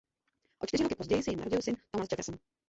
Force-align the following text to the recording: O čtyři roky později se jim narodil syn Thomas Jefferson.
O 0.59 0.65
čtyři 0.67 0.83
roky 0.83 0.95
později 0.95 1.23
se 1.23 1.31
jim 1.31 1.39
narodil 1.39 1.61
syn 1.61 1.77
Thomas 1.91 2.07
Jefferson. 2.11 2.37